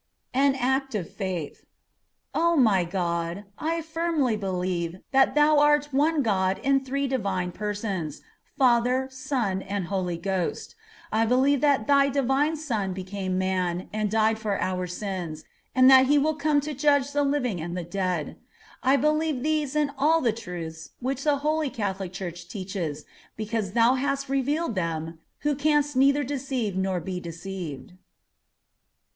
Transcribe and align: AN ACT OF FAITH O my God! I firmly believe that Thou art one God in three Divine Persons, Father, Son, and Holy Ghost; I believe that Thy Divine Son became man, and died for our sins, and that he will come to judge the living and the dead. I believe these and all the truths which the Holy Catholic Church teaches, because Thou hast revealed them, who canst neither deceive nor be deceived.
AN 0.33 0.55
ACT 0.55 0.95
OF 0.95 1.11
FAITH 1.13 1.65
O 2.33 2.55
my 2.55 2.83
God! 2.83 3.43
I 3.59 3.83
firmly 3.83 4.35
believe 4.35 4.97
that 5.11 5.35
Thou 5.35 5.59
art 5.59 5.89
one 5.93 6.23
God 6.23 6.57
in 6.63 6.83
three 6.83 7.05
Divine 7.05 7.51
Persons, 7.51 8.23
Father, 8.57 9.07
Son, 9.11 9.61
and 9.61 9.85
Holy 9.89 10.17
Ghost; 10.17 10.73
I 11.11 11.27
believe 11.27 11.61
that 11.61 11.85
Thy 11.85 12.09
Divine 12.09 12.57
Son 12.57 12.93
became 12.93 13.37
man, 13.37 13.89
and 13.93 14.09
died 14.09 14.39
for 14.39 14.59
our 14.59 14.87
sins, 14.87 15.43
and 15.75 15.87
that 15.91 16.07
he 16.07 16.17
will 16.17 16.33
come 16.33 16.61
to 16.61 16.73
judge 16.73 17.11
the 17.11 17.21
living 17.23 17.61
and 17.61 17.77
the 17.77 17.83
dead. 17.83 18.37
I 18.81 18.95
believe 18.95 19.43
these 19.43 19.75
and 19.75 19.91
all 19.99 20.19
the 20.19 20.33
truths 20.33 20.93
which 20.99 21.23
the 21.25 21.37
Holy 21.45 21.69
Catholic 21.69 22.11
Church 22.11 22.47
teaches, 22.47 23.05
because 23.37 23.73
Thou 23.73 23.93
hast 23.93 24.29
revealed 24.29 24.73
them, 24.73 25.19
who 25.41 25.53
canst 25.53 25.95
neither 25.95 26.23
deceive 26.23 26.75
nor 26.75 26.99
be 26.99 27.19
deceived. 27.19 27.93